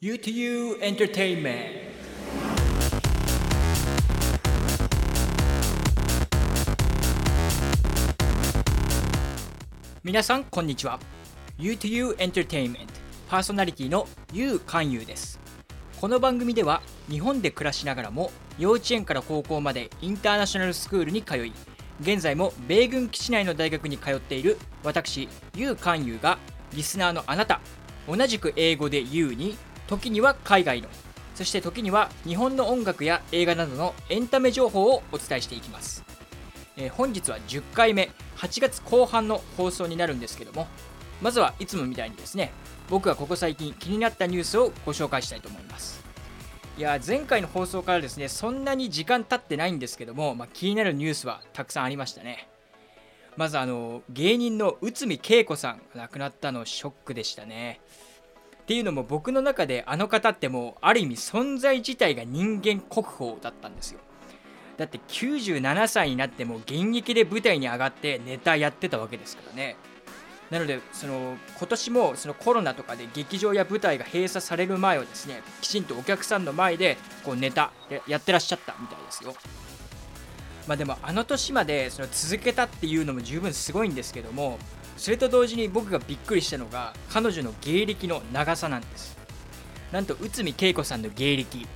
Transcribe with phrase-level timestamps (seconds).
[0.00, 1.90] UTU Entertainment
[10.04, 11.00] 皆さんこんにちは
[11.58, 12.86] UTU Entertainment.
[13.28, 15.40] パーソナリティの YOU 勧誘です
[16.00, 16.80] この番組では
[17.10, 21.52] 日本で暮らしながらも幼稚園から高校までインターナショナルスクールに通い
[22.00, 26.38] 現在も米軍基地内の大学に通っている私 YOU 勧誘が
[26.72, 27.60] リスナーのあなた
[28.06, 29.58] 同じく英語で YOU に
[29.88, 30.88] 時には海外の
[31.34, 36.04] そして時には日本の音楽や映画などのエンタメ情報をお伝えしていきます、
[36.76, 40.68] えー、本日は10回目8月後半の放送になるんですけども
[41.22, 42.52] まずはいつもみたいにですね
[42.88, 46.02] 僕がここ最近気になったニュースをご紹介したいと思います。
[46.78, 52.48] いや前回の放送からですねそんなに時間経ってないんですけども、まあ、気になるニュースはたくさんありましたね。
[53.36, 57.80] まずあの芸人の内海恵子さんが亡くなったのショックでしたね。
[58.68, 63.98] っていうのも僕の中であの方ってもうある意味存在自体が人間国宝だったんですよ。
[64.76, 69.76] だって97歳になっても現役で舞台に上がってネタやってたわけですからね。
[70.50, 77.72] なのでその今年もそのコロナとかで劇場や舞台が閉鎖される前はですねきちんとお客さんの前でこうネタ
[78.06, 79.34] やってらっしゃったみたいですよ。
[80.66, 84.58] まあでもあの年までその続けたっていうのも十分すごいんですけども
[84.98, 89.16] それと同時に僕がびっくりしたのが彼女の芸歴の長さなんです。
[89.92, 91.66] なんと内海恵子さんの芸歴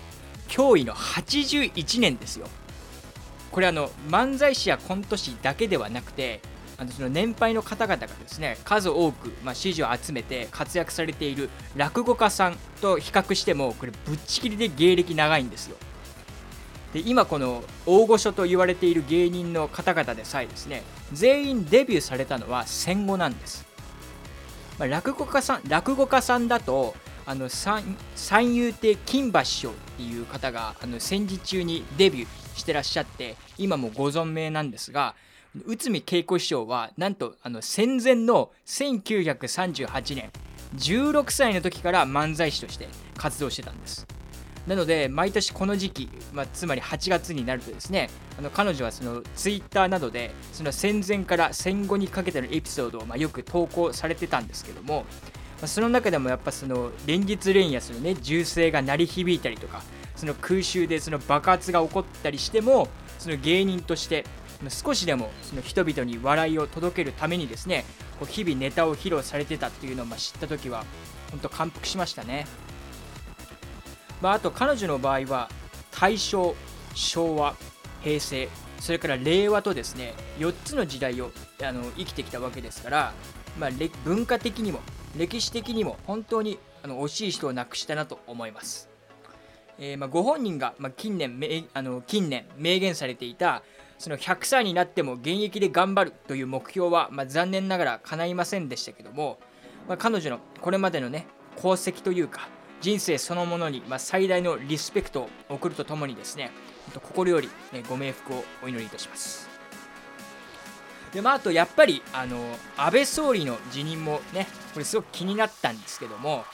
[0.49, 2.49] 驚異の81年ですよ。
[3.53, 6.41] これあの漫才師やコント師だけではなくて
[6.79, 15.77] あのその年配の方々がですね数多く、まあ、支持を集めて活躍されている落語家さんと比較してもこれぶっちぎりで芸歴長いんですよ。
[16.93, 23.67] で今この大御所と言われている芸人の方々でさえですね全員デビューされたのは戦後なんです、
[24.79, 35.15] まあ、落語家さん落語家さんだとあの三遊亭金馬師匠っていう方があの戦時中にデビューしてらっしゃって今もご存命なんですが
[35.67, 40.31] 内海恵子師匠はなんとあの戦前の1938年
[40.77, 44.07] 16歳の時から漫才師として活動してたんです。
[44.67, 55.05] なので毎年この時期、まあ、つまり8月になるとですねあの彼女はそのツイッターなどでその戦前から戦後にかけてのエピソードをまよく投稿されてたんですけども、
[55.67, 59.83] その中でもやっぱその連日連夜するね銃声が鳴り響いたりとか
[60.17, 64.25] その空襲でその爆発が起こったりしてもその芸人として
[64.69, 67.85] 少しでもその人々に笑いを届けるためにですね
[68.19, 70.85] こう日々ネタを披露されてたっていうのをま知った時は
[71.31, 72.47] 本当感服しましたね。
[74.23, 75.51] まあ、あと彼女の場合は
[75.91, 76.55] 大正
[76.95, 77.57] 昭和
[78.03, 83.13] 平成それから令和とですね4つの時代をあの生きてきたわけですから、
[83.59, 83.71] まあ、
[84.05, 84.81] 文化的にも
[85.17, 88.89] 歴史的にも本当にあの惜しい人を亡くしたなと思います。
[89.79, 91.41] えー、まあ、ご本人が、まあ、近年
[91.75, 93.63] あの近年明言されていた
[93.99, 99.39] その100歳になっても現役で頑張るという目標は、まあ、残念ながら叶いませんでしたけども、
[99.89, 102.49] ま彼女のこれまでのね功績というか
[102.83, 106.51] 人生そのものに、ま、最大のリスペクトを送るとともにですね
[106.93, 109.49] 心より、ね、ご冥福をお祈りいたします
[111.15, 112.39] で、まあ、あとやっぱりあの
[112.77, 116.45] 安倍総理の辞任もねこれすごく気になったんですけども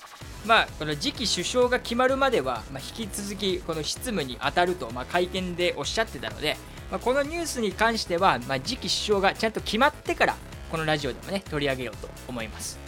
[0.47, 6.57] まあ、この次期首相が決まるまでは、まあ、引き続きこの執務に当たると、まあ、会見でおっしゃってたので、
[6.91, 10.37] まあ、このニュースに関しては、ま、次期首相がちゃんと決まってから
[10.71, 12.79] このラジオでもね取り上げようと思います。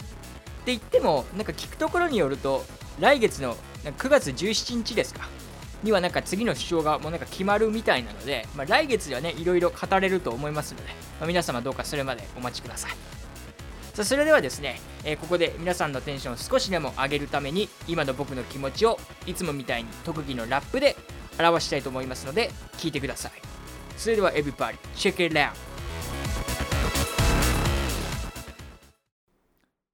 [0.61, 2.63] って言ってもなんか聞くところによると
[2.99, 5.27] 来月の9月17日ですか。
[5.83, 10.83] にはなんか次の首相がもうなんか決まるみたいなので、まあ、来月ではねいろいろ語れると思いますので、
[11.19, 12.91] まあ、皆様どうかそれまでお待ちください。
[13.93, 20.95] さそれではですね、えー、ここで皆さんのテンションを少しでも上げるために今の僕の気持ちをいつもみたいに特技のラップで
[21.37, 23.31] 表したいと思いますので聞いてください。
[23.97, 25.51] それでは Everybody check it out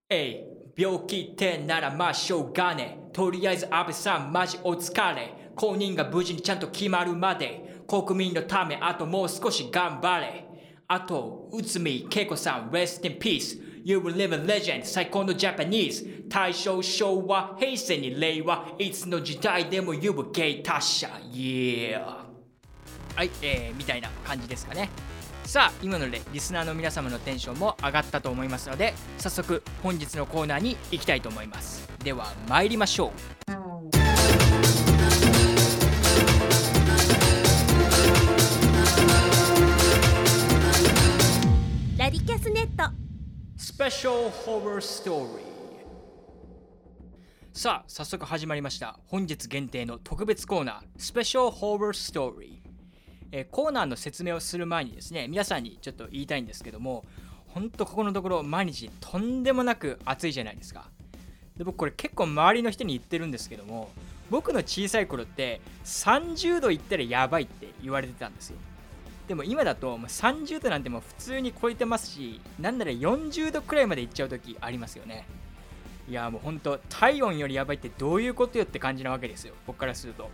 [0.10, 0.47] えい
[0.78, 5.52] 病気ってならまあしょうがねとりあえず安倍さんマジお疲れ。
[5.56, 7.82] 公認が無事にちゃんと決まるまで。
[7.88, 10.46] 国民のためあともう少し頑張れ。
[10.88, 18.68] あと内海恵子さん Rest in Peace You will live a legend 最高のジャパニーズ大正昭和平成に令和。
[18.78, 21.08] いつの時代でも You will get 達者。
[21.32, 22.04] Yeah
[23.16, 24.92] はい、えー、みたいな感じですかね。
[25.48, 31.88] さあ今のでリスナーの皆様のテンションも上がったと思いますので早速本日のコーナーに行きたいと思います。
[32.04, 33.12] では参りましょう。
[41.98, 42.94] ラディキャスネット。
[43.56, 45.48] スペシャルホールストーリー
[47.54, 49.00] さあ早速始まりました。
[49.08, 52.67] 本日限定の特別コーナースペシャルホールストーリー、
[53.32, 57.06] えー、コーナーの説明をする前にですね皆さんにちょっと言いたいんですけども
[57.48, 60.90] 本当ここのところ毎日とんでもなく暑いじゃないですか。
[61.58, 63.90] で僕これ結構周りの人に言ってるんですけども
[64.30, 68.58] 僕の小さい頃って30度いったらやばいって言われてたんですよ。
[69.28, 75.28] でも今だと30度なんてもう普通に超えてますしなんなら40度くらいまでいっちゃう時ありますよね。
[76.08, 79.54] いやもうほんと体温よりやばいってどういうことよって感じなわけですよ。
[79.66, 80.30] 僕からすると。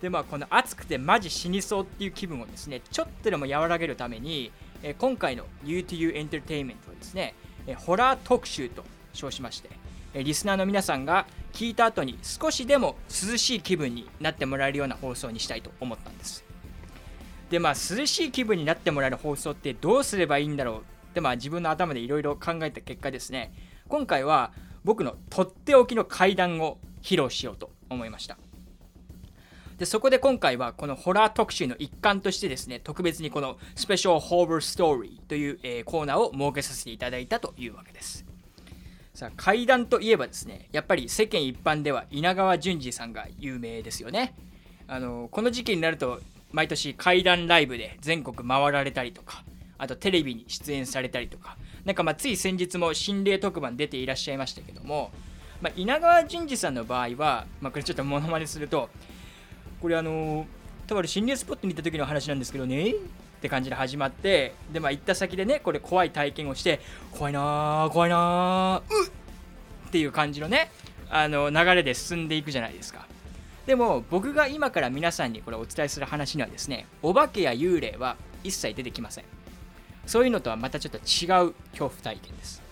[0.00, 4.52] でまあこの暑くてマジ死にそうっていう気分をですねちょっとでも和らげるために、
[4.82, 7.34] え今回の U2U エンターテインメントはですね、
[7.66, 9.70] えホラー特集と称しまして、
[10.14, 16.44] えリスナーの皆さんが聞いた後に少しでも涼しい気分になってもらえるような放送にしたいと思ったんです。
[17.50, 20.82] でまあ涼しい気分になってもらえる放送ってどうすればいいんだろうっ
[21.14, 23.54] てまあ自分の頭でいろいろ考えた結果ですね
[23.88, 24.52] 今回は
[24.84, 28.38] 僕のとっておきの怪談を披露しようと思いました。
[29.78, 38.24] でそこで今回はこのホラー特集の一環としてですね特別にこのスペシャルホールストーリーという、えー、コーナーを設けさせていただいたというわけです。
[39.14, 44.34] さあ怪談といえばですねやっぱり世間一般では稲川淳二さんが有名ですよね。
[44.88, 46.20] あのこの時期になると
[46.50, 49.44] 毎年怪談ライブで全国回られたりとか
[49.76, 55.10] あとテレビに出演されたりとかなんかまあつい先日も心霊特番出ていらっしゃいましたけども、
[55.60, 58.88] まあ、稲川淳二さんの場合は、まあ、これちょっとモノマネすると
[59.80, 60.46] これあの
[60.86, 62.94] とある心霊スポットに行った時の話なんですけどねっ
[63.40, 66.80] て感じで始まってでまあ行った先でねこれ怖い体験をして
[67.12, 69.10] 怖いなー怖いなーうっ
[69.88, 70.70] っていう感じのね
[71.10, 73.06] あの流れで進んでいくじゃないですか。
[73.66, 79.24] でも僕が今から皆さんにこれお伝えする話にはですねお化けや幽霊は一切出てきません。
[80.06, 82.62] そういうのとはまたちょっと違う恐怖体験です。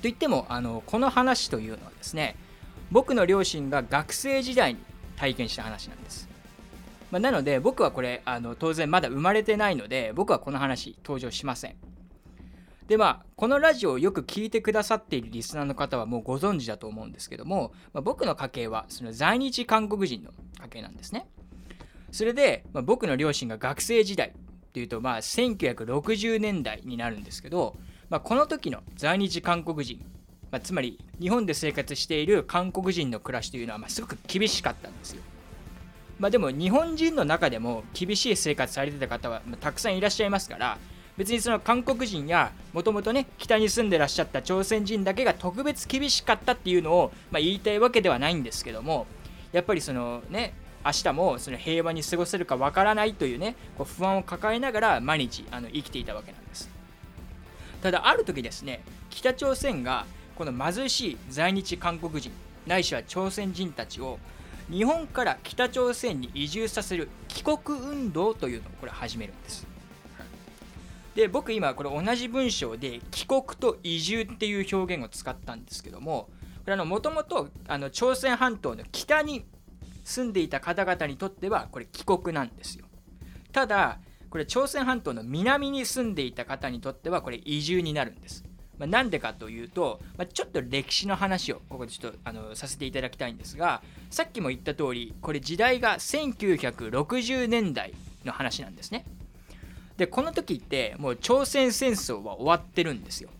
[0.00, 2.36] といってもあのこの話というのはですね
[2.90, 4.80] 僕の両親が学生時代に
[5.22, 6.28] 体験した話なんです。
[7.12, 11.76] まあ、なので僕はこれあの当然まだ生まれてないので僕はこの話登場しません。
[12.88, 21.28] でまあこのラジオをよく聞いてくださっているリスナーの方はもうご存知だと思うんですけども、まあ、僕の家系はその在日韓国人の家系なんですね。
[22.10, 24.32] それで、まあ、僕の両親が学生時代っ
[24.72, 27.76] ていうとまあ1960年代になるんですけど、
[28.10, 30.04] まあ、この時の在日韓国人
[30.52, 35.22] まあ、つまり日本で生活している韓国人の暮らしというのはまあすごく厳しかったんですよ。
[36.18, 40.78] まあ、でも日本人の中でも厳しい生活されてた方はたくさんいらっしゃいますから
[41.16, 49.06] 別にその韓国人やもともとね北に住んでらっしゃった朝鮮人だけが特別厳しかったっていうのを、まあ、言いたいわけではないんですけども
[49.50, 50.54] やっぱりそのね
[50.84, 56.70] 明日もその平和に過ごせるかわからないというねこう不安を抱えながら毎日あの生きていたわけなんです
[57.82, 60.06] ただある時ですね北朝鮮が
[60.36, 62.32] この貧しい在日韓国人
[62.66, 64.18] ないしは朝鮮人たちを
[64.70, 69.66] 日本から北朝鮮に移住させる帰国運動というのをこれ始めるんです。
[71.14, 76.30] で僕今これ同じ文章で帰国と移住っていう表現を使ったんですけども
[76.64, 77.50] これもともと
[77.90, 79.44] 朝鮮半島の北に
[80.04, 82.86] 住んでいた方々にとってはこれ帰国なんですよ。
[83.52, 83.98] ただ
[84.30, 88.42] これ朝鮮半島の南に住んでいた方にとってはこれ移住になるんです。
[88.82, 93.80] まあ、なんでかというと、まあ、ちょっと歴史の話をここでちょっとあのさせていただきたいんですが
[94.10, 99.04] さっきも言った通りこれ時代が1960年代の話なんですね。
[99.96, 103.30] でこの時ってもう朝鮮戦争は終わってるんですよ。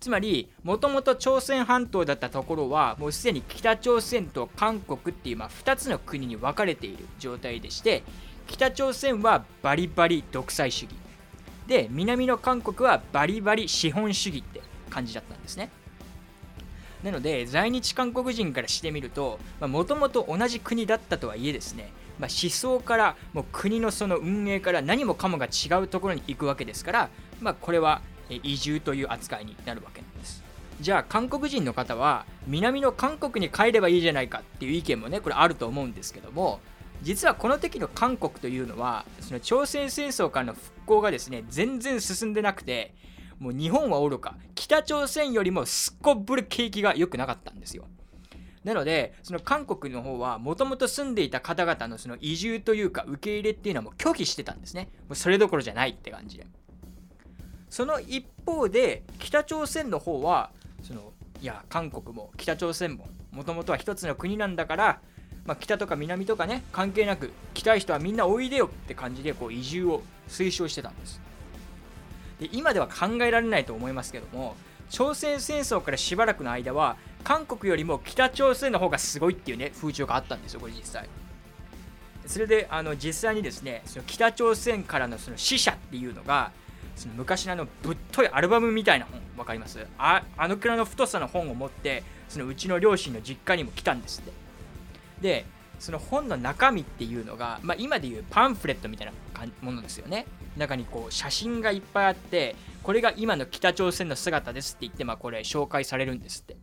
[0.00, 8.02] つまりもともと朝鮮半島だったところはもうすでに北朝鮮と韓国っていうまあ2つの国に分かれている状態でして
[8.48, 10.96] 北朝鮮はバリバリ独裁主義。
[11.68, 15.70] で南の韓国はバリバリ資本主義って感じだったんですね。
[17.02, 30.42] なので在日韓国人からしてみるともともと同じ国だったとはいえですね、まあ、思想からもう国のその運営から何もかもが違うところに行くわけですから、まあ、これは移住という扱いになるわけなんです。
[30.80, 36.60] じゃあ韓国人の方は南の韓国に帰ればいいじゃないかっていう意見もねこれあると思うんですけども
[37.02, 42.94] 実はこの時の韓国というのはその朝鮮戦争からの復興がですね全然進んでなくて
[43.42, 47.88] もう日本はおろか北朝鮮よりもすっこぶる景気が良くなかったんですよ。
[48.62, 54.90] なのでその韓国の方はもともと住んでいた方々のその移住というか受け入れっていうのはもう拒否してたんですね。
[55.08, 56.46] もうそれどころじゃないって感じで。
[57.68, 60.52] その一方で北朝鮮の方は
[60.84, 65.00] そのいや韓国も北朝鮮ももともとは一つの国なんだから
[65.44, 71.31] まあ、北とか南とかね関係なく来たい人はみんなおいでよって感じでこう移住を推奨してたんです。
[72.40, 74.56] で今では考えられないと思いますけども
[74.90, 81.08] 朝鮮戦争からしばらくの間は韓国よりも北朝鮮の方がすごいっていうね風潮があったんですよこれ実際。
[82.26, 86.52] それであの実際にですねその北朝鮮からのその死者っていうのが
[86.94, 89.84] その昔のあのぶっといアルバムみたいな本分かります？
[89.98, 94.32] ああのくらいの太さの本を持ってそのうちの両親の実家にも来たんですって。
[95.20, 95.46] で
[95.78, 99.12] その本の中身っていうのが、まあ、今でいうパンフレットみたいな
[99.62, 100.26] ものですよね。
[100.56, 106.56] 中にこう写真がいっぱいあってこれが今の北朝鮮の姿ですって言って、まあ、これ紹介されるんですって。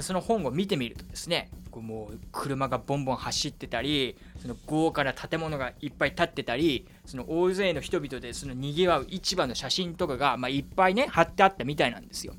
[0.00, 12.34] その本を見てみるとですねこうもう車がボンボン走ってたりその豪華な建物がいっぱい建ってたりその大勢の人々でそのにぎわう市場の写真とかが、まあ、いっぱいね貼ってあったみたいなんですよ。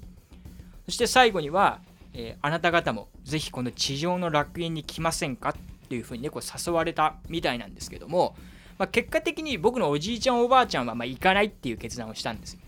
[0.83, 1.79] そして最後には、
[2.13, 5.51] えー、あなた方もぜひこの地上の楽園に来ませんか？
[5.51, 8.35] っていうふうにねこう誘われたみたいなんですけども、
[8.77, 12.59] まあ、結果的に僕のおじいちゃんおばあちゃんはま行かないっていう決断をしたんですよ。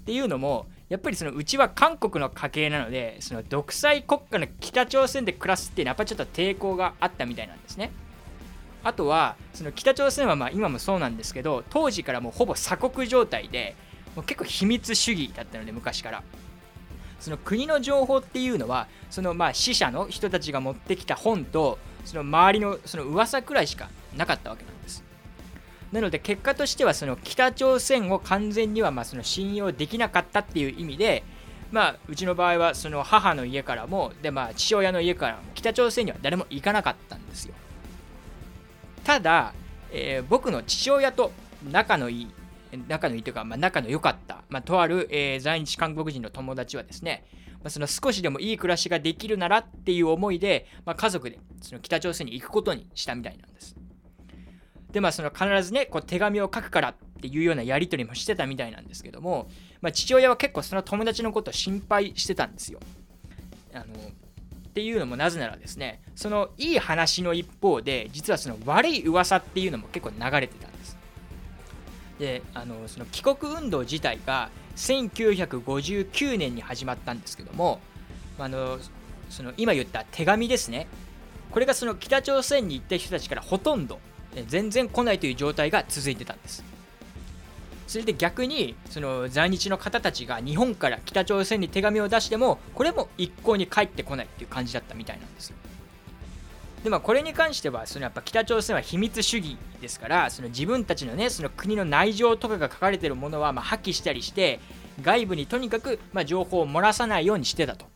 [0.00, 7.92] っていうのもやっぱりそのうちは韓国の家系なのでその独裁国家の北朝鮮で暮らすっていうのはやっぱちょっと抵抗があったみたいなんですね。
[8.82, 13.76] あとはその北朝鮮はまあ今もそうなんですけど当時からもうほぼ鎖国状態で
[14.16, 16.22] もう結構秘密主義だったので昔から。
[17.20, 25.09] その国の情報っていうのはそのまあ死者の人たちが持ってきた本とその周りのその噂くらいしかなかったわけなんです。
[25.92, 31.24] なので結果としてはその北朝鮮を完全にはまその信用できなかったっていう意味で
[31.72, 37.54] まあうちの場合はその母の家からもでまあ父親の家からも北朝鮮には誰も行かなかったんですよ
[39.04, 39.52] ただ、
[39.92, 41.32] えー、僕の父親と
[41.70, 42.28] 仲のいい
[42.88, 53.79] 仲のいいというか、まあ、仲の良かった、まあ、とある、えー、在日韓国人の友達はですね、まあ、その少しでもいい暮らしができるならっていう思いで、まあ、家族でその北朝鮮に行くことにしたみたいなんです。
[54.92, 59.48] でまあその必ずねこう手紙を書くからっていうようなやり取りもしてたみたいなんですけども、
[59.80, 62.80] まあ、父親は結構その友達のことを心配してたんですよ。
[63.72, 70.96] あのっていうのもなぜならですねそのいい話の一方で実はその悪い噂っていうのも結構流れてたんです。
[72.18, 77.80] であのその帰国運動自体が1959年に始まったんですけども
[78.38, 78.78] あの
[79.28, 80.86] その今言った手紙ですね
[81.50, 83.98] これがその北朝鮮に行った人たちからほとんど
[84.48, 86.64] 全然来ないという状態が続いてたんです。
[87.86, 95.50] それで逆にその在日の方たちが日本から北朝鮮に手紙を出してもこれも一向に帰ってこないっていう感じだったみたいなんです。
[95.50, 95.56] よ
[96.84, 104.60] でまあこれに関してはそのやっぱ北朝鮮は秘密主義ですからその自分たちのねその国の内情とかが書かれてるものはま破棄したりして
[105.02, 107.89] 外部にとにかくま情報を漏らさないようにしてたと。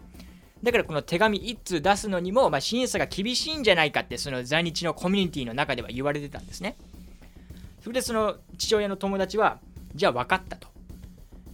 [0.64, 6.76] だからこの手紙1通出すのにも、まあ、審査が厳しいんじゃないかってその在日のコミュニティの中では言われてたんですね。
[7.82, 9.58] それでその父親の友達は、
[9.94, 10.68] じゃあ分かったと。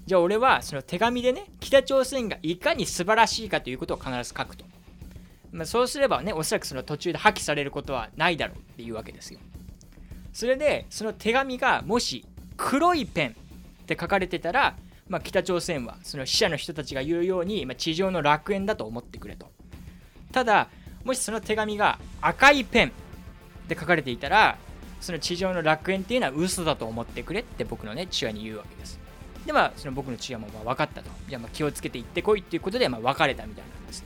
[0.07, 4.65] じゃあ俺はその手紙でね、北朝鮮がいかに素晴らしいかということを必ず書くと。
[5.51, 9.41] まあ、そうすればね、おそらくその途中で破棄されることはないだろうっていうわけですよ。
[10.33, 12.25] それで、その手紙がもし
[12.57, 14.77] 黒いペンって書かれてたら、
[15.11, 19.51] まあ、北朝鮮はその死者の人たちが言うように、まあ、地上の楽園だと思ってくれと。
[20.33, 20.69] ただ
[21.05, 22.93] もしその手紙が赤いペン
[23.69, 24.57] で書かれていたら
[25.01, 29.01] その地上の楽園っていうのは嘘だと思ってくれって僕のね父親に言うわけです。
[29.45, 31.11] でまあその僕の父親もまあ分かったと。
[31.29, 34.05] じゃあまあ気をつけて行ってこいっていうことでまあ別れたみたいなんです。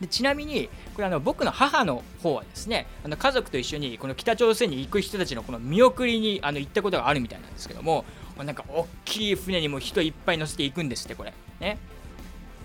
[0.00, 8.04] でちなみにこれあの僕の母の方はですねあの家族と一緒にこの北朝鮮に行く人たちのこの見送りにあの行ったことがあるみたいなんですけども
[8.38, 11.32] なんか大きい船にも人いっぱい乗せていくんですってこれ。
[11.60, 11.78] ね。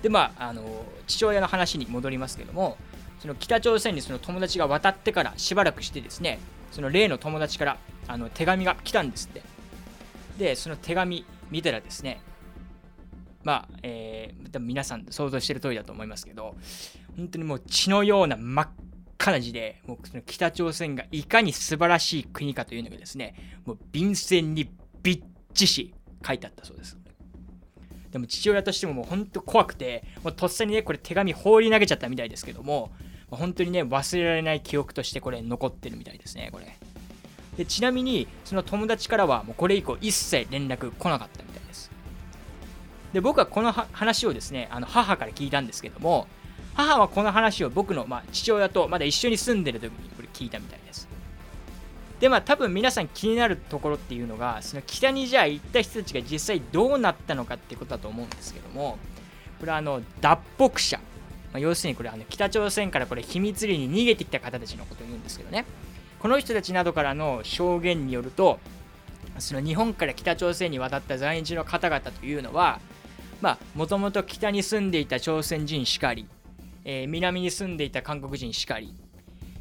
[0.02, 2.78] でまああの父親の話に戻りますけども
[3.20, 6.40] その北朝鮮にその友達が渡ってからしばらくしてですね
[6.72, 9.42] その例の友達からあの手紙が来たんですって。
[10.38, 12.22] でその手紙見たらですね
[13.44, 16.56] まあ、えー、多分皆さん想像してる通りだと思いますけど
[17.16, 18.70] 本当にもう血のような真っ
[19.18, 24.70] 赤な字でもうその北朝鮮がいかに素晴らしい国かというのがですねもう便箋に
[25.02, 25.24] びっ
[25.58, 25.94] ちし
[26.26, 26.98] 書いてあったそうです。
[28.12, 32.92] でも父親としてももう本当怖くて、もうとっさにね、これ手紙放り投げちゃったみたいですけども、
[33.30, 36.78] 本当にね、忘れられない記憶としてこれ残ってるみたいですね、これ。
[37.58, 41.92] でちなみに、その友達からはもうこれ以降一切連絡来なかったみたいです。
[43.14, 46.28] で、僕はこの話をですね、あの母から聞いたんですけども、
[46.76, 51.10] 母はこの話を僕の、まあ、父親とまだ一緒に住んでる時にこれ聞いたみたいです。
[52.20, 58.98] でまあ多分皆さん気になるところっていうのがその北にじゃあ行った人たちが実際どうなったのかってことだと思うんですけども
[59.60, 61.04] これはあの脱北者、ま
[61.58, 65.66] あ、要するにこれあの北朝鮮からこれ秘密裏に逃げてきた方たちのことを言うんですけどね。
[66.20, 68.60] この人たちなどからの証言によると
[69.38, 72.80] その日本から北朝鮮に渡った在日の方々というのは
[73.76, 76.28] もともと北に住んでいた朝鮮人しかり
[76.90, 78.96] えー、南に住んでいた韓国人しかり、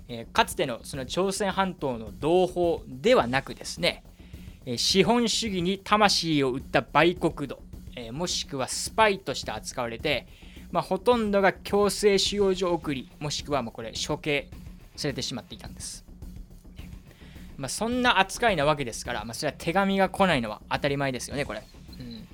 [0.09, 4.05] えー、かつてのその朝鮮半島の同胞ではなくですね、
[4.65, 7.59] えー、資本主義に魂を売った売国奴、
[7.97, 10.27] えもしくはスパイとして扱われて、
[10.71, 14.49] まあ、ほとんどが強制収容所送りもしくはもうこれ処刑
[14.97, 16.05] されてしまっていたんです。
[17.57, 21.63] まあ、そんな扱いなわけですから、まあ、それは手紙が来ないのは当たり前ですよね、これ。
[21.99, 22.29] うん、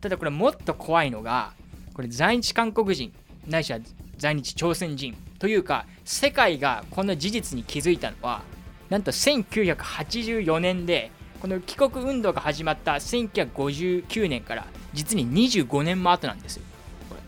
[0.00, 1.52] ただこれもっと怖いのが、
[1.94, 3.12] これ在日韓国人、
[3.46, 3.78] ないしは
[4.18, 8.42] 在日朝鮮人というか、世界がこの事実に気づいたのは、
[8.90, 11.10] なんと1984年で、
[11.40, 16.64] この帰国運動が始まった1959年から実に25年も後なんですよ。
[17.08, 17.20] これ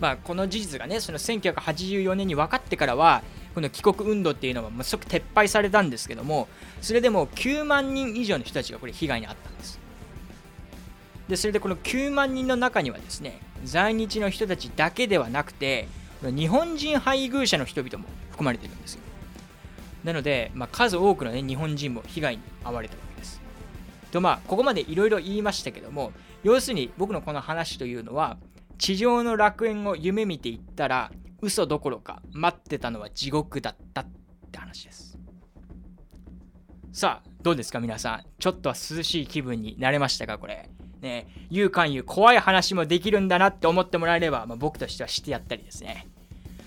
[0.00, 3.22] まあ、この事実がね、その1984年に分かってからは、
[3.54, 6.48] この帰国運動っていうのは即撤廃されたんですけども
[6.82, 9.78] それでも9万人以上の人たちがこれ被害に遭ったんです
[11.28, 15.88] でそれでこの9万人の中にはですね在日の人たちだけではなくて
[16.22, 19.00] 日本人配偶者の人々も含まれてるんですよ。
[20.04, 23.40] なので、まあ、数多くの、ね、日本人も被害に遭われたわけです。
[24.10, 26.12] とまあここまでいろいろ言いましたけども
[26.42, 28.36] 要するに僕のこの話というのは
[28.78, 34.06] 地上の楽園を夢見ていったら嘘どころか待ってたのは地獄だったっ
[34.52, 35.18] て話です。
[36.92, 38.24] さあどうですか皆さん。
[38.38, 40.70] ちょっとは涼しい気分になれましたかこれ。
[41.04, 46.08] ね言うかん言う怖い話もできるんだなって思ってもらえれば、まあ、僕としてはしてやったりですね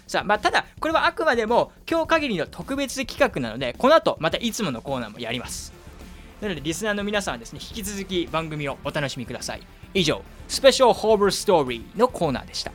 [0.08, 5.74] さあ、まあ、ただ、これはあくまでも今日限りの特別企画なので、この後またいつものコーナーもやります。
[6.39, 9.62] なので、リスナーの皆さんはですね、引き続き番組をお楽しみください。
[9.94, 12.72] 以上、スペシャルホーバーストーリーのコーナーでした。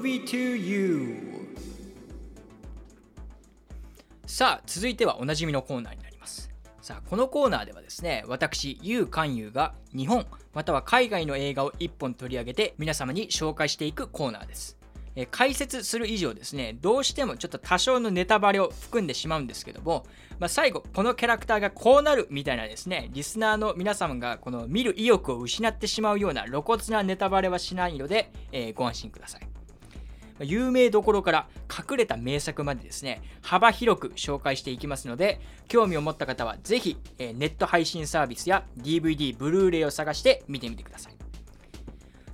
[0.00, 1.54] Movie to You.
[4.24, 6.50] さあ続いてはおなじみのコーナーになります。
[6.80, 14.78] さあこのコーナーではですね私ユウ勧誘が日本または海外の映画を1本取り上げて皆様に紹介していくコーナーです。
[15.16, 20.06] え解説する以上ですねどうしてもちょっと多少のネタバレを含んでしまうんですけども、
[20.38, 29.59] まあ、最後このキャラクターがこうなるみたいなですねリスナーの皆様がこの見る意欲を失ってしまうような露骨なネタバレはしないので、えー、ご安心ください。
[30.40, 41.14] 有名どころから隠れた名作までですね、幅広く紹介していきますので、興味を持った方はぜひ、えネット配信サービスや DVD、ブルーレイを探して見てみてください。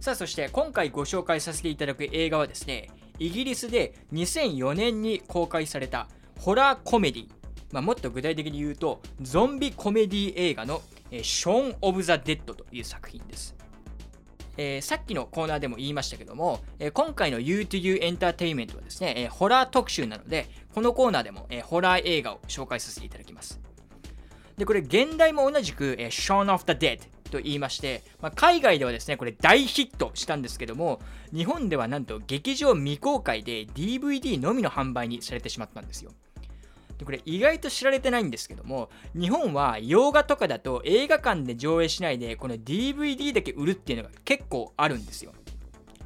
[0.00, 7.28] さあ、そして今回ご紹介させていただく映画はですね、イギリスで2004年に公開されたホラーコメディ、
[7.72, 13.55] まあ、もっと具体的に言うと、ゾンビコメディ映画のショーン・オブ・ザ・デッドという作品です。
[14.56, 23.60] えー、さっきのコーナーでも言いましたけども、えー、今回の U2U エンターテインメントはですね、えー、ホラー特集なので、このコーナーでも、えホラー映画を紹介させていただきます。
[24.56, 31.00] で、これ、現代も同じく、え Shaun of the Dead と言いまして、まあ、海外ではですね、これ大ヒットしたんですけども、
[31.34, 36.12] 日本ではなんと劇場未公開で DVD のみの販売にされてしまったんですよ。
[36.98, 45.32] でこれ意外と知られてないんですけども日本は洋画とかだと映画館で上映しないでこの DVD だけ売るっていうのが結構あるんですよ。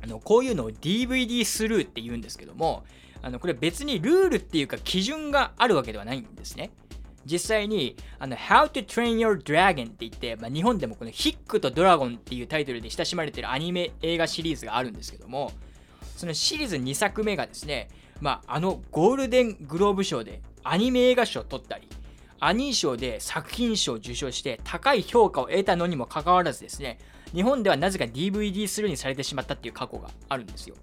[0.03, 2.85] あのこういうのを DVD スルーって言うんですけども
[3.23, 6.71] あのこれ別にルールっていうか基準があるわけではないんですね。
[7.27, 15.53] 実際にあの How to Train Your Dragon って言って、まあ、日本でもこのヒックとドラゴンっていうタイトルで親しまれてるアニメ映画シリーズがあるんですけども
[16.17, 17.89] そのシリーズ2作目がですね、
[18.21, 21.89] まあ、あのゴールデングローブ賞でアニメ映画賞を取ったり、
[22.39, 26.99] アニー賞で作品賞を受賞して高い評価を得たのにもかかわらずですね、
[27.35, 30.77] 日本ではなぜか DVD スルーにされてしまったっていう過去があるんですよ。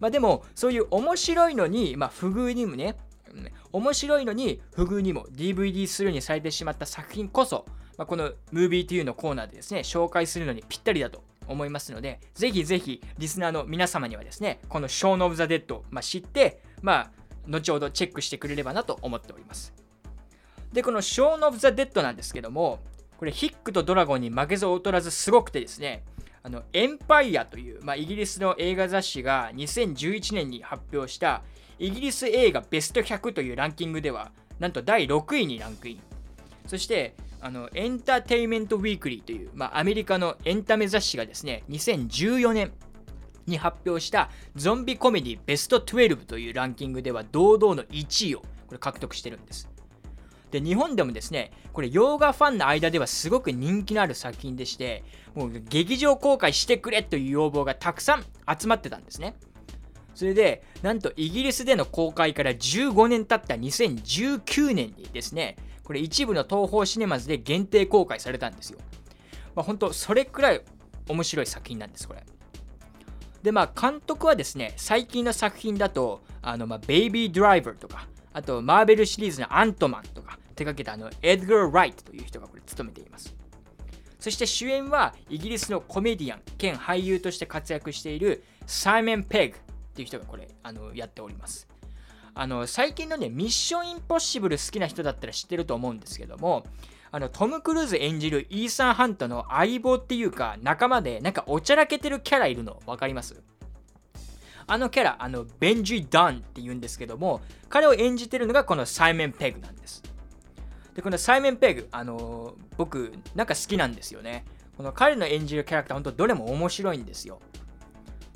[0.00, 2.96] まあでも、そういう面白いのに、まあ不遇にもね、
[3.72, 7.66] 面白いのに不遇にも DVD スルーにされてしまった作品こそ、
[7.98, 17.10] まあ、この Movie2 のコーナーでですね、紹介するのにぴったりだと思いますので、ぜひぜひリスナーの皆様にはですね、この Shaun of the Dead、まあ、知って、まあ、
[17.48, 19.72] 後ほどチェックしてくれればなと思っております。
[20.72, 22.80] で、このショーン・オブ・ザ・デッドなんですけども、
[23.16, 26.04] これヒックとドラゴンに負けず劣らずすごくてですね、
[26.42, 31.42] あのエンパイアという、まあ、イギリスの映画雑誌が2011年に発表した
[31.78, 36.00] イギリス映画ベスト100というランキングではなんと第6位にランクイン
[36.66, 42.72] そしてあのエンターテイメント・ウィークリーという、まあ、アメリカのエンタメ雑誌がですね2014年
[43.48, 49.68] に発表したゾンビコメディベスト12というランキングでは堂々の1位をこれ獲得してるんです。
[50.50, 58.24] で日本でもですねこれ洋画ファンの間ではすごく人気のある作品でしてもう劇場公開してくれという要望がたくさん
[58.58, 59.36] 集まってたんですね。
[60.14, 68.80] それでなんとイギリスでの公開から15年経った2019年にですねこれ一部の東宝シネマズで限定公開されたんですよ、
[69.54, 70.62] まあ、本当それくらい
[71.08, 72.24] 面白い作品なんですこれ。
[73.42, 83.34] でまあ監督はですね最近の作品だとあのまあベイビードライバーとかあとマーベルシリーズのアントマンとか手掛けたあのエドガー・ライトという人がこれ務めています。
[84.18, 89.60] そして主演はイギリスのコメディアン兼俳優として活躍しているサイメン・ペグっ
[89.94, 91.68] ていう人がこれあのやっております。
[92.34, 96.64] あの最近のねミッションインポッシブル好きな人だったら知ってると思うんですけども
[97.10, 103.42] あのトム・クルーズ演じるイーサン・ハントの相棒っていうか仲間でなんかおちゃらけてるキャラいるの分かります？
[104.66, 107.40] あのキャラ、あのベンジ・ダンって言うんですけども
[107.70, 110.02] 彼を演じてるのがこのサイメン・ペグなんです。
[110.94, 114.44] でこのサイメン・ペグ、あの僕なんか好きなんですよね。
[114.76, 117.40] この彼の演じるキャラクター本当どれも面白いんですよ。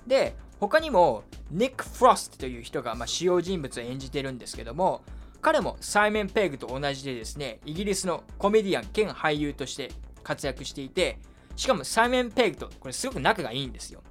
[0.07, 5.03] で他にもニック・フロストという人が、まあ、主要人物を演じてるんですけども
[5.43, 9.91] 彼もサイメン・ペグと同じでですねイギリスのコメディアン兼俳優として
[10.23, 11.19] 活躍していて
[11.57, 14.03] しかもサイメン・ペグとこれすごく仲がいいんですよ。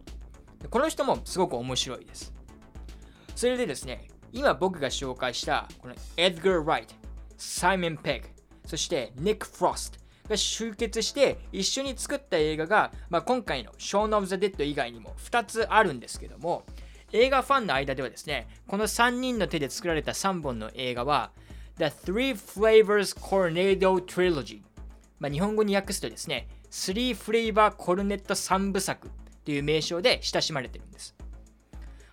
[0.69, 2.33] この人もすごく面白いです。
[3.35, 6.95] それでですね今僕が紹介したこのエドガー・ライト
[7.37, 8.27] サイメン・ペグ
[8.65, 16.65] そしてニック・フロストが集結して一緒に作った映画が、まあ、今回のショーン・オブ・ザ・デッド以外にも2つあるんですけども
[17.13, 21.31] 映画ファンの間ではですねこの3人の手で作られた3本の映画は
[21.77, 24.61] The Three Flavors Cornado Trilogy、
[25.19, 29.09] まあ、日本語に訳すとですね3フレーバーコルネット3部作
[29.43, 31.15] という名称で親しまれてるんです。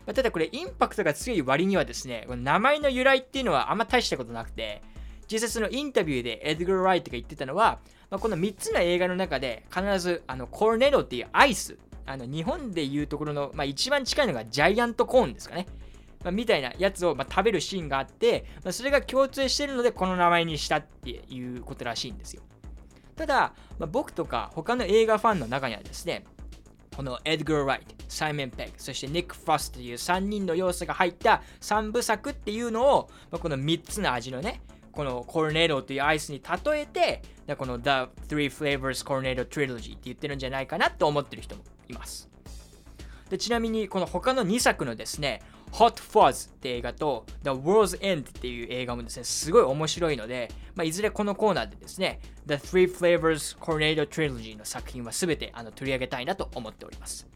[0.06, 4.82] まあ、ただこれインパクトが強い割にはですね、この名前の由来っていうのはあんま大したことなくて、
[5.30, 7.80] 実際そのインタビューでエドガー・ライトが言ってたのは、
[8.10, 11.76] まあ、この3つの映画の中で必ずあのコルネロっていうアイス、
[12.08, 15.66] あの日本でいうところの、まあ、一番近いのがジャイアントコーンですかね。
[16.24, 22.42] まあ、みたいなやつを、まあ、食べるシーンがあって、まあ、それが共通してるのでこの名前にしたっていうことらしいんですよ。
[23.14, 26.24] ただ、まあ、僕とか他の映画ファンの中にはですね、
[26.96, 37.22] このエドガー・ライト、サイメン・ペグ、そしてニック・フロスという3人の要素が入った3部作っていうのを、まあ、この3つの味のね、このコルネードというアイスに例えて、
[37.56, 42.28] この The Three Flavors Cornado Trilogy って言ってるんじゃないかなと思ってる人もいます。
[43.30, 57.26] でちなみにこの他の2作のですね、Hot Fuzz って映画と The World's End っていう映画もですね、すごい面白いので、まあ、いずれこのコーナーでですね、The Three Flavors Cornado Trilogy の作品はすべてあの取り上げたいなと思っております。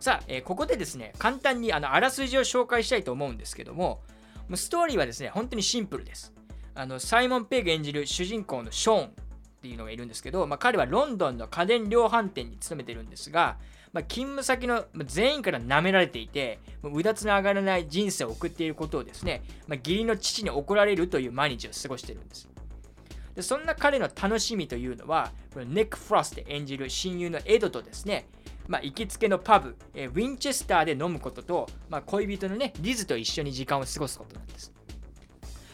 [0.00, 4.02] さあ、えー、ここでですね、簡単にあのあらすじを紹介したいと思うんですけども、
[4.48, 6.32] もうストーリーはですね、本当にシンプルです。
[6.74, 9.12] あのサイモン・ペグ演じる主人公のショーン
[9.62, 13.58] っていうのがいるんですけど、まあ、彼はロンドンの家電量販店に勤めてるんですが、
[13.92, 22.48] まあ、勤務先の全員から舐められていて、うだつの上がらない人生を送っていることをですね、まあ、義理の父に怒られるという毎日を過ごしているんです。
[23.36, 28.26] でそんな彼の楽しみというのは、ネック・フロスで演じる親友のエドとですね、
[28.66, 34.72] まあ、行きつけのパブ、えウィンチェスターで飲むことと、まあ、恋人のね、リズと一緒に時間を過ごすことなんです。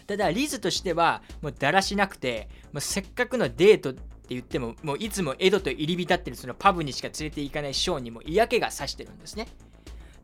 [0.08, 9.48] ただ、リズとしては、もうだらしなくて、もうせっかくのデートって言っても、もういつもエドと入り浸ってるそのパブにしか連れて行かないショーンにも嫌気がさしてるんですね。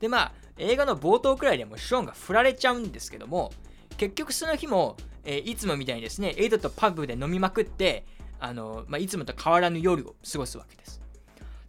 [0.01, 3.53] で、まあ、映画の冒頭くらいでもショーンが振られちゃうんですけども、
[3.99, 8.07] 結局その日も、えー、いつもみたいにですね、エドとパブで飲みまくって、
[8.41, 11.03] あのまあ、いつもと変わらぬ夜を過ごすわけです。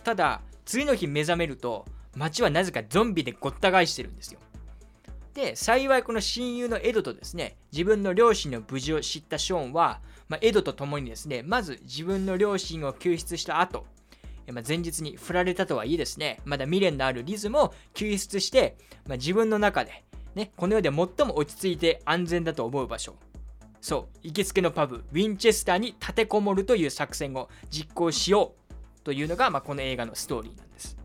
[0.05, 4.39] ただ、次の日目覚めると、街はなぜかゾンビでごった返してるんですよ。
[5.35, 13.85] で、幸いこの親友のエドとですね、自分の両親の無事を知ったショーンは、まあ、エドと共にですね、まず自分の両親を救出した後、
[14.53, 20.95] ま、前日に振られたとはいえですね、まだ未練のあるリズムを救出して、まあ、自分の中で、ね、この世で最
[21.27, 23.17] も落ち着いて安全だと思う場所、
[23.81, 30.97] そう、行きつけのパブ、ウィンチェスターに立てこもるという作戦を実行しようというのが、まあ、この映画のストーリーなんです。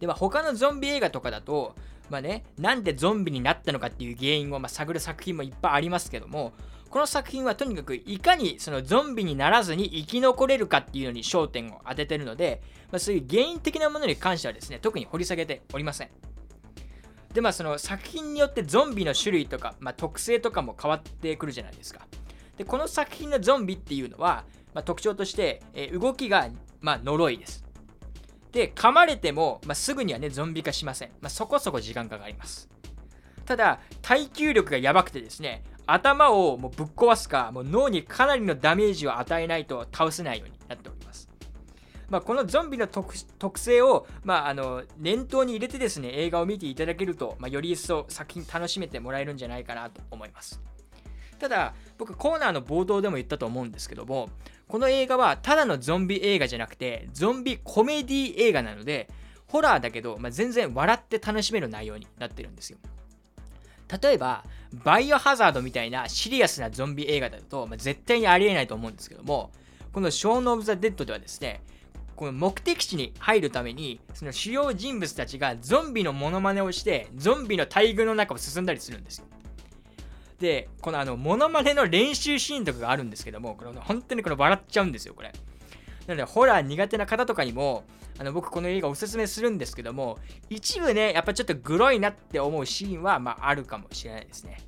[0.00, 1.76] では、他のゾンビ映画とかだと、
[2.10, 6.52] まあね、なんでゾンビになったのかっていう原因をま探る作品もいっぱいありますけども、
[6.88, 16.10] この作品はとにかくいかにそのゾンビにならずに生き残れるかっていうのに焦点を当ててるので、まあ、そういう原因的なものに関してはですね、特に掘り下げておりません。
[17.34, 22.06] で、まあその作品によってゾンビの種類とか、まあ、特性とかも変わってくるじゃないですか。
[22.56, 26.48] で、この作品のゾンビっていうのは、まあ、特徴として、えー、動きが、
[26.80, 27.65] ま、呪いです。
[28.56, 31.10] で、噛まれても、まあ、すぐにはね、ゾンビ化しません。
[31.20, 32.70] まあ、そこそこ時間かかります。
[33.44, 41.28] ただ、耐久力がやばくてですね、頭をもうぶっ壊すか、もう脳にかなりのダメージを与えないと倒せないようになっております。
[42.08, 50.60] まあ、このゾンビの特性を、まあ、あの念頭に入れてですね映画を見ていただけると、まあ、より一層作品楽しめてもらえるんじゃないかなと思います
[51.38, 54.30] ただ僕コーナーの冒頭でも言ったと思うんですけども
[54.68, 59.08] この映画はただのゾンビ映画じゃなくてゾンビコメディ映画なので
[59.46, 62.78] ホラーだけど、まあ、全然笑って楽しめる内容になってるんですよ。
[64.02, 64.44] 例えば
[64.84, 69.52] バイオハザードみたいなシリアスなゾンビ映画だと、まあ、絶対にありえないと思うんですけども
[69.92, 71.62] このショーン・オブ・ザ・デッドではですね
[72.16, 79.26] この目的地に入るためにその主要人物たちがゾンビのモノマネをしてゾンビの大群の中を進んだりするんですよ。
[80.40, 85.32] でこのあのモノマネの練習シーンとかがあるんですけどもこの本当にこれ笑っちゃうんですよこれ。
[86.06, 87.84] なのでホラー苦手な方とかにも
[88.18, 90.18] あの僕この映画おすすめするんですけども
[90.48, 94.58] 一部ねやっぱちょっとグロいなって思うシーンはまああるかもしれないですね。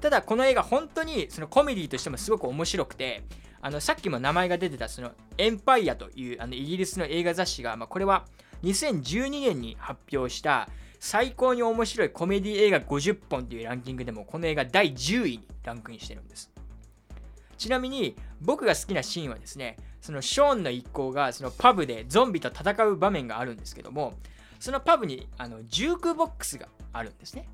[0.00, 3.22] ただこの映画本当にそのコメディとしてもすごく面白くて
[3.60, 8.24] あのさっきも名前が出てたそのエンパイアというあのイギリスの映画雑誌が、まあ、これは
[8.62, 10.68] 2012年に発表した
[10.98, 16.50] 最高に面白いコメディ映画50本というランキングでもこの映画第10位にランクインしてるんです。
[17.56, 24.14] ちなみに僕が好きなシーンはですねそのショーンの一行がそのパブでゾンビと戦う場面があるんですけども
[24.58, 27.48] そのパブにあのジュークボックスがあるんですね。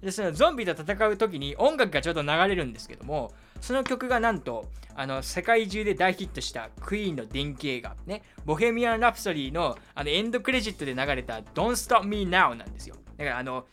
[0.00, 3.32] でそのゾンビと戦う時に音楽がちょっと流れるんですけども
[3.64, 13.64] その曲がなんとあの世界中で大ヒットしたクイーンの電気映画ねボヘミアン・ラプソディのあのエンドクレジットで流れた Don't Stop Me Now なんですよだからあの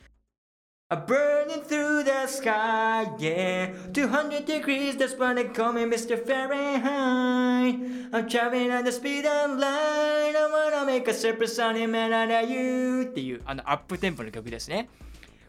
[0.92, 3.74] burning through the sky, yeah.
[3.92, 6.18] 200 degrees, that's what they call me, Mr.
[6.18, 7.80] Fahrenheit.
[8.12, 10.36] I'm traveling at the speed of light.
[10.36, 13.04] I wanna make a supersonic man out of you.
[13.04, 14.90] っていうあのアップテンポの曲ですね。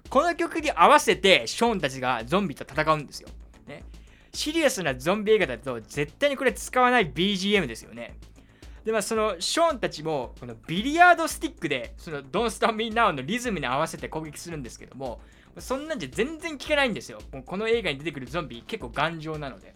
[0.08, 3.28] この曲に合わせてショーンたちがゾンビと戦うんですよ。
[3.66, 3.82] ね、
[4.34, 8.16] シリアスなゾンビ映画だと絶対にこれ使わない BGM ですよね。
[8.84, 15.20] でまあそのショーンたちもこのビリヤードスティックでその Don't Stop Me Now のリズムに合わせて攻撃するんですけども
[15.58, 17.20] そんなんじゃ全然効かないんですよ。
[17.32, 19.74] もうこの映画に出てくるゾンビ結構頑丈なので。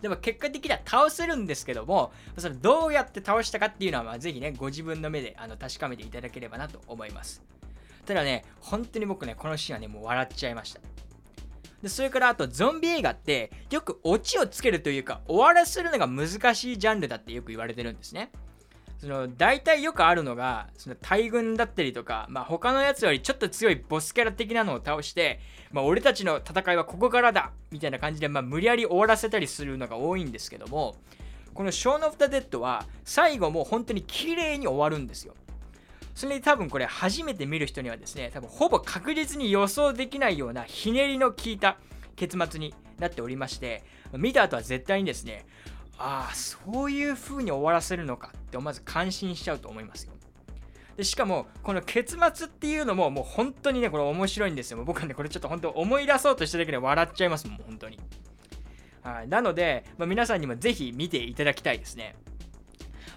[0.00, 7.42] でも結果的には倒せるんですけども、それどうやって倒したかっていうのは、まあ、ぜひね、ご自分の目であの確かめていただければなと思います。
[8.06, 10.80] ただね、本当に僕ね、このシーンはね、もう笑っちゃいました。
[11.82, 18.30] でそれからあとゾンビ映画ってよくオチをつけるというか終わらせるのが難しいジャンルだってよく言われてるんですね。
[18.98, 25.40] その大体よくあるのがその大群だったりとか、まあ、他のやつよりちょっと強いボスキャラ的なのを倒して、
[25.72, 30.96] まあ、俺たちの戦いはここからだみたいな感じで、まあ、無理やり終わらせたりするのが多いんですけども
[31.54, 35.34] この「ショーン・オフ・ザ・デッド」は最後も本当に綺麗に終わるんですよ。
[36.14, 41.78] それで多分これ初めて見る人にはですね、多分ほぼ確実に予想できないようなひねりの効いた
[42.16, 45.46] 結末になっておりまして、見た後は絶対にですね、
[45.98, 50.12] ああ、そういう風に終わらせるのかってまず感心しちゃうと思いますよ。
[50.96, 54.84] でしかも、この結末っていうのももう本当にね、これ面白いんですよ。
[54.84, 57.98] 僕はね、これちょっと本当思い出そうとしただけで笑っちゃいますもん、本当に。
[59.02, 62.16] はい、なので、まあ、皆さんにもぜひ見ていただきたいですね。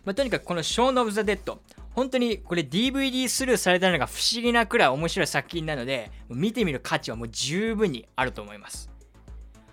[0.05, 1.61] まあ、とにかくこのショーン・オブ・ザ・デッド、
[1.95, 8.89] 本当にこれ DVD スルーされたのが不思議なくらい面白い作品なので、見てみる価値はもう十分にあると思います。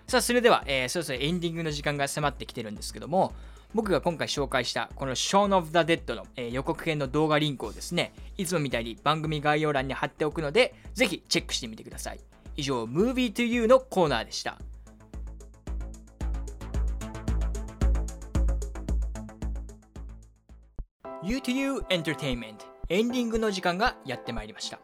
[0.07, 3.33] さあ、それでは、えー、そろそろエンディングの時間が迫ってきてるんですけども、
[3.73, 12.21] 僕が今回紹介したこの Shaun of the Dead の、えー、予告編の動画リンクをですね、いつもみたいに番組概要欄に貼っておくので、ぜひチェックしてみてください。
[12.57, 14.59] 以上、Movie to You のコーナーでした。
[21.23, 22.55] U2U Entertainment
[22.89, 24.81] エンディングの時間がやってまいりました、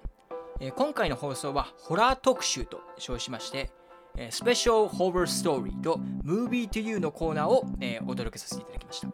[0.61, 3.71] えー、今回の放送はホラー特集と称しまして、
[4.17, 9.09] えー、スペシャルホーラーストーリーと Movie to You のコーナーを、えー、お届けさせていただきました、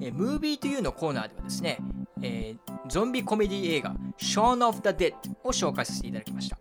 [0.00, 1.78] えー、Movie to You のコーナーではですね、
[2.22, 6.58] えー、ゾンビコメディ映画 Shaun of the Dead を紹介させていただきました。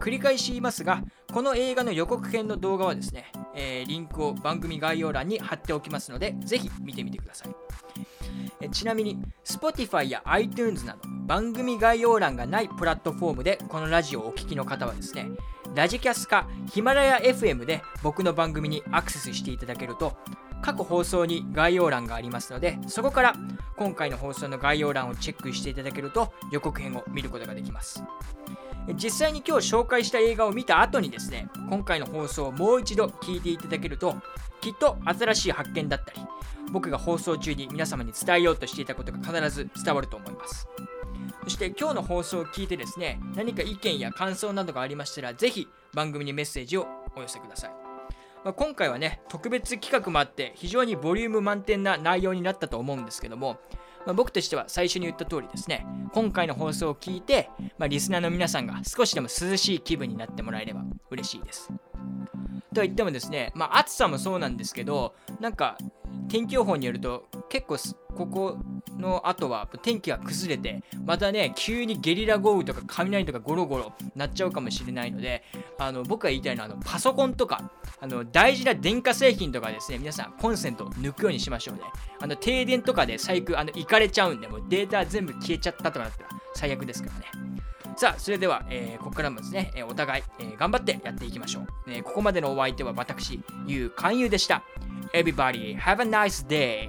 [0.00, 7.48] 繰り返し言いますが、この映画の予告編の動画はですね、えー、リンクを番組概要欄に貼っておきますので、ぜひ見てみてください。
[8.60, 15.28] えちなみに Spotify や iTunes など番組概要欄がないプラットフォームでこのラジオをお聴きの方はですね
[15.74, 20.16] ラジキャスかヒマラヤ FM で僕の番組にアクセスしていただけると
[20.62, 23.34] 各放送に概要欄がありますのでそこから
[23.76, 28.02] 今回の放送の概要欄をチェックしていただけると予告編を見ることができます。
[28.94, 34.16] 実際に今日紹介した映画を見た後にですね今回の放送をもう一度聞いていただけると
[34.60, 36.20] きっと新しい発見だったり
[36.70, 40.68] 僕が放送中に皆様に伝えようとしていたことが必ず伝わると思います。
[41.44, 47.70] そして今日の放送を聞いてですね、何か意見や感想などがありましたら、ぜひ番組にメッセージをお寄せください。
[48.44, 53.58] まあ、今回はね、特別企画もあって、非常にボリューム満点な内容になったと思うんですけども、
[54.06, 61.70] まあ、僕としては最初に言った通りですね、今回の放送を聞いて、まあ、リスナーの皆さんが少しでも涼しい気分になってもらえれば嬉しいです。
[62.74, 65.78] とは言ってもですね、まあ、暑さもそうなんですけど、なんか
[66.28, 67.76] 天気予報によると結構
[68.14, 68.58] ここ
[68.98, 75.44] の後は天気が崩れてまたね急にゲリラ豪雨とか雷とかゴロゴロなっちゃうかもしれないので
[75.78, 81.82] あの僕が言いたいのはあのパソコンとかあの大事な電化製品とかですね皆さんコンセント抜くようにしましょうね。
[82.20, 87.47] あの停電とかで細工あのいかれちゃうんでもうデータ全部消えちゃったとかだったら最悪ですからね。
[87.98, 91.66] さあ、それでは、えー、ここからもですね、えー、お互い、えー、頑張ってやっていきましょう。
[91.88, 94.62] えー、ここまでのお相手は私、ゆう勧誘でした。
[95.12, 96.88] Everybody, have a nice day!